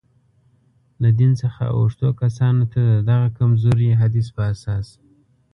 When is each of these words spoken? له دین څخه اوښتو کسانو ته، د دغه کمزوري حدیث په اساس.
له 1.01 1.09
دین 1.19 1.31
څخه 1.41 1.63
اوښتو 1.77 2.07
کسانو 2.21 2.63
ته، 2.73 2.81
د 2.89 2.95
دغه 3.09 3.27
کمزوري 3.37 3.89
حدیث 4.01 4.27
په 4.35 4.41
اساس. 4.53 4.87